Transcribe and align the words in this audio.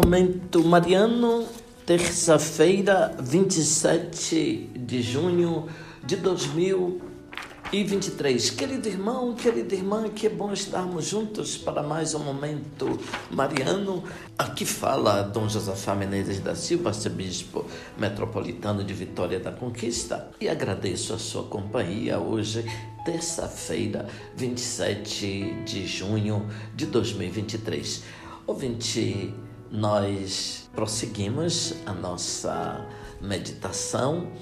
Momento 0.00 0.62
Mariano, 0.62 1.44
terça-feira, 1.84 3.16
27 3.18 4.70
de 4.76 5.02
junho 5.02 5.66
de 6.04 6.14
2023. 6.14 8.50
Querido 8.50 8.88
irmão, 8.88 9.34
querida 9.34 9.74
irmã, 9.74 10.08
que 10.08 10.28
é 10.28 10.30
bom 10.30 10.52
estarmos 10.52 11.04
juntos 11.04 11.56
para 11.56 11.82
mais 11.82 12.14
um 12.14 12.20
Momento 12.20 12.96
Mariano. 13.28 14.04
Aqui 14.38 14.64
fala 14.64 15.22
Dom 15.22 15.48
Josafá 15.48 15.96
Menezes 15.96 16.38
da 16.38 16.54
Silva, 16.54 16.90
arcebispo 16.90 17.66
metropolitano 17.98 18.84
de 18.84 18.94
Vitória 18.94 19.40
da 19.40 19.50
Conquista, 19.50 20.30
e 20.40 20.48
agradeço 20.48 21.12
a 21.12 21.18
sua 21.18 21.42
companhia 21.42 22.20
hoje, 22.20 22.64
terça-feira, 23.04 24.06
27 24.36 25.64
de 25.64 25.88
junho 25.88 26.46
de 26.76 26.86
2023. 26.86 28.04
Ouvinte 28.46 29.34
nós 29.70 30.68
prosseguimos 30.74 31.74
a 31.84 31.92
nossa 31.92 32.86
meditação 33.20 34.32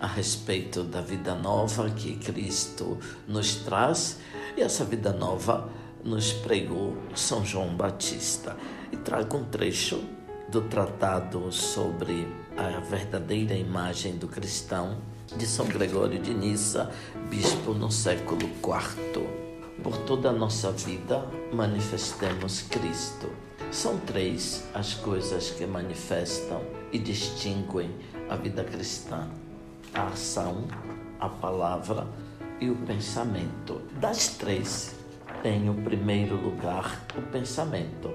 a 0.00 0.06
respeito 0.06 0.84
da 0.84 1.00
vida 1.00 1.34
nova 1.34 1.90
que 1.90 2.16
Cristo 2.16 2.98
nos 3.26 3.56
traz 3.56 4.18
e 4.56 4.62
essa 4.62 4.84
vida 4.84 5.12
nova 5.12 5.68
nos 6.04 6.32
pregou 6.32 6.96
São 7.14 7.44
João 7.44 7.74
Batista. 7.74 8.56
E 8.92 8.96
trago 8.96 9.36
um 9.36 9.44
trecho 9.44 10.02
do 10.48 10.62
tratado 10.62 11.50
sobre 11.52 12.28
a 12.56 12.80
verdadeira 12.80 13.54
imagem 13.54 14.16
do 14.16 14.28
cristão 14.28 14.98
de 15.36 15.46
São 15.46 15.66
Gregório 15.66 16.18
de 16.18 16.32
Nissa, 16.32 16.90
bispo 17.28 17.74
no 17.74 17.90
século 17.90 18.42
IV. 18.42 19.26
Por 19.82 19.96
toda 19.98 20.30
a 20.30 20.32
nossa 20.32 20.70
vida 20.70 21.24
manifestemos 21.52 22.62
Cristo 22.62 23.47
são 23.70 23.98
três 23.98 24.66
as 24.74 24.94
coisas 24.94 25.50
que 25.50 25.66
manifestam 25.66 26.62
e 26.90 26.98
distinguem 26.98 27.90
a 28.28 28.36
vida 28.36 28.64
cristã: 28.64 29.28
a 29.92 30.08
ação, 30.08 30.64
a 31.20 31.28
palavra 31.28 32.06
e 32.60 32.70
o 32.70 32.76
pensamento. 32.76 33.82
Das 34.00 34.28
três, 34.36 34.94
tem 35.42 35.68
o 35.68 35.74
primeiro 35.74 36.36
lugar 36.36 37.04
o 37.16 37.22
pensamento. 37.22 38.10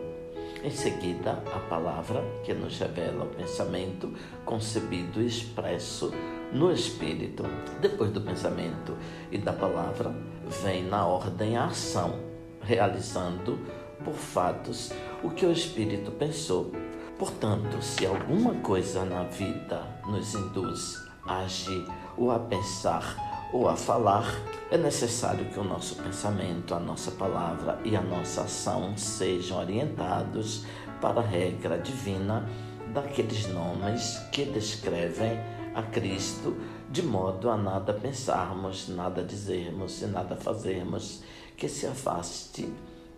Em 0.63 0.71
seguida, 0.71 1.43
a 1.53 1.59
palavra, 1.59 2.23
que 2.45 2.53
nos 2.53 2.79
revela 2.79 3.25
o 3.25 3.35
pensamento 3.35 4.13
concebido 4.45 5.21
e 5.21 5.27
expresso 5.27 6.13
no 6.53 6.71
espírito. 6.71 7.43
Depois 7.81 8.11
do 8.11 8.21
pensamento 8.21 8.95
e 9.29 9.37
da 9.37 9.51
palavra, 9.51 10.15
vem 10.63 10.85
na 10.85 11.05
ordem 11.05 11.57
a 11.57 11.65
ação, 11.65 12.17
realizando 12.61 13.59
por 14.03 14.13
fatos 14.13 14.91
o 15.23 15.29
que 15.29 15.45
o 15.45 15.51
Espírito 15.51 16.11
pensou. 16.11 16.71
Portanto, 17.17 17.81
se 17.81 18.05
alguma 18.05 18.55
coisa 18.55 19.05
na 19.05 19.23
vida 19.23 19.81
nos 20.05 20.33
induz 20.33 21.03
a 21.25 21.39
agir 21.39 21.85
ou 22.17 22.31
a 22.31 22.39
pensar 22.39 23.49
ou 23.53 23.69
a 23.69 23.75
falar, 23.75 24.25
é 24.71 24.77
necessário 24.77 25.45
que 25.45 25.59
o 25.59 25.63
nosso 25.63 25.95
pensamento, 25.95 26.73
a 26.73 26.79
nossa 26.79 27.11
palavra 27.11 27.79
e 27.85 27.95
a 27.95 28.01
nossa 28.01 28.41
ação 28.41 28.97
sejam 28.97 29.59
orientados 29.59 30.65
para 30.99 31.21
a 31.21 31.23
regra 31.23 31.77
divina 31.77 32.49
daqueles 32.93 33.47
nomes 33.47 34.17
que 34.31 34.45
descrevem 34.45 35.39
a 35.75 35.83
Cristo, 35.83 36.55
de 36.89 37.03
modo 37.03 37.49
a 37.49 37.57
nada 37.57 37.93
pensarmos, 37.93 38.87
nada 38.89 39.23
dizermos 39.23 40.01
e 40.01 40.07
nada 40.07 40.35
fazermos 40.35 41.23
que 41.55 41.67
se 41.67 41.85
afaste 41.85 42.71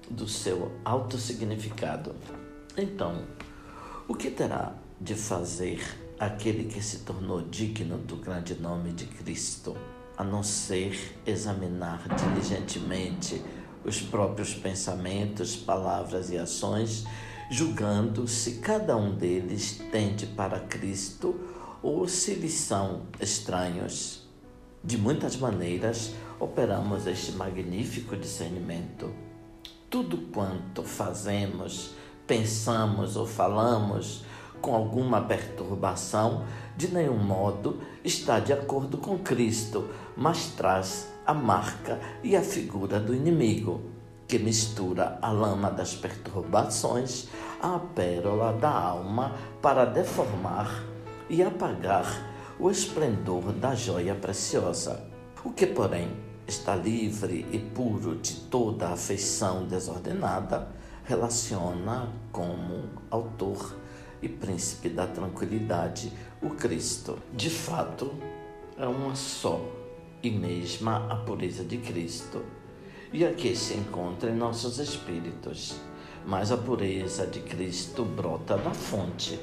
do 0.09 0.27
seu 0.27 0.71
alto 0.83 1.17
significado. 1.17 2.15
Então, 2.77 3.23
o 4.07 4.13
que 4.13 4.29
terá 4.29 4.73
de 4.99 5.15
fazer 5.15 5.81
aquele 6.19 6.66
que 6.66 6.81
se 6.81 6.99
tornou 6.99 7.41
digno 7.41 7.97
do 7.97 8.15
grande 8.15 8.55
nome 8.55 8.94
de 8.94 9.05
Cristo, 9.05 9.75
a 10.17 10.23
não 10.23 10.44
ser 10.44 11.17
examinar 11.25 12.07
diligentemente 12.15 13.41
os 13.83 14.01
próprios 14.01 14.53
pensamentos, 14.53 15.55
palavras 15.55 16.29
e 16.29 16.38
ações, 16.38 17.05
julgando 17.49 18.27
se 18.27 18.55
cada 18.55 18.95
um 18.95 19.15
deles 19.15 19.81
tende 19.91 20.25
para 20.25 20.59
Cristo 20.59 21.39
ou 21.83 22.07
se 22.07 22.33
lhes 22.33 22.53
são 22.53 23.03
estranhos. 23.19 24.27
De 24.83 24.97
muitas 24.97 25.35
maneiras, 25.35 26.13
operamos 26.39 27.05
este 27.07 27.31
magnífico 27.33 28.15
discernimento 28.15 29.11
tudo 29.90 30.18
quanto 30.31 30.84
fazemos, 30.84 31.96
pensamos 32.28 33.16
ou 33.16 33.25
falamos 33.25 34.25
com 34.62 34.73
alguma 34.73 35.22
perturbação, 35.22 36.44
de 36.75 36.88
nenhum 36.88 37.18
modo 37.18 37.79
está 38.03 38.40
de 38.40 38.51
acordo 38.51 38.97
com 38.97 39.19
Cristo, 39.19 39.88
mas 40.18 40.47
traz 40.47 41.13
a 41.25 41.34
marca 41.34 42.00
e 42.24 42.35
a 42.35 42.41
figura 42.41 43.00
do 43.00 43.13
inimigo, 43.13 43.81
que 44.28 44.40
mistura 44.40 45.19
a 45.22 45.31
lama 45.31 45.69
das 45.69 45.94
perturbações 45.94 47.28
à 47.62 47.79
pérola 47.79 48.53
da 48.53 48.72
alma 48.72 49.35
para 49.62 49.85
deformar 49.85 50.84
e 51.29 51.44
apagar 51.44 52.06
o 52.59 52.69
esplendor 52.69 53.51
da 53.53 53.75
joia 53.75 54.16
preciosa. 54.16 55.06
O 55.44 55.51
que, 55.51 55.68
porém, 55.68 56.25
está 56.47 56.75
livre 56.75 57.45
e 57.51 57.59
puro 57.59 58.16
de 58.16 58.35
toda 58.35 58.89
afeição 58.89 59.66
desordenada, 59.66 60.67
relaciona 61.03 62.09
como 62.31 62.89
autor 63.09 63.75
e 64.22 64.29
príncipe 64.29 64.89
da 64.89 65.07
tranquilidade 65.07 66.11
o 66.41 66.50
Cristo. 66.51 67.17
De 67.33 67.50
fato, 67.50 68.13
é 68.78 68.85
uma 68.85 69.16
só 69.16 69.61
e 70.22 70.29
mesma 70.29 71.07
a 71.11 71.16
pureza 71.16 71.63
de 71.63 71.78
Cristo. 71.78 72.44
E 73.12 73.25
aqui 73.25 73.56
se 73.56 73.75
encontra 73.75 74.29
em 74.29 74.35
nossos 74.35 74.79
espíritos. 74.79 75.75
Mas 76.25 76.51
a 76.51 76.57
pureza 76.57 77.27
de 77.27 77.39
Cristo 77.41 78.03
brota 78.03 78.57
da 78.57 78.72
fonte, 78.72 79.39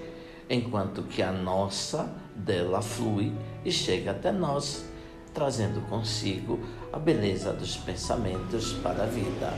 enquanto 0.50 1.04
que 1.04 1.22
a 1.22 1.30
nossa 1.30 2.12
dela 2.34 2.82
flui 2.82 3.32
e 3.64 3.70
chega 3.70 4.10
até 4.10 4.32
nós 4.32 4.84
trazendo 5.32 5.80
consigo 5.88 6.58
a 6.92 6.98
beleza 6.98 7.52
dos 7.52 7.76
pensamentos 7.76 8.72
para 8.74 9.04
a 9.04 9.06
vida. 9.06 9.52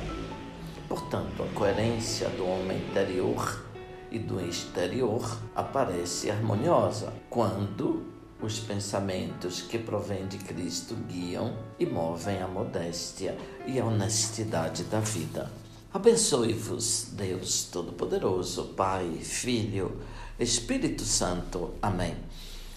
Portanto, 0.88 1.42
a 1.42 1.54
coerência 1.54 2.28
do 2.30 2.46
homem 2.46 2.78
interior 2.78 3.64
e 4.10 4.18
do 4.18 4.40
exterior 4.40 5.38
aparece 5.54 6.30
harmoniosa 6.30 7.12
quando 7.28 8.14
os 8.40 8.60
pensamentos 8.60 9.62
que 9.62 9.78
provêm 9.78 10.26
de 10.26 10.38
Cristo 10.38 10.94
guiam 11.08 11.56
e 11.78 11.86
movem 11.86 12.42
a 12.42 12.46
modéstia 12.46 13.36
e 13.66 13.80
a 13.80 13.84
honestidade 13.84 14.84
da 14.84 15.00
vida. 15.00 15.50
Abençoe-vos, 15.92 17.10
Deus 17.12 17.64
Todo-Poderoso, 17.64 18.74
Pai, 18.76 19.18
Filho, 19.22 19.96
Espírito 20.38 21.04
Santo. 21.04 21.74
Amém. 21.80 22.16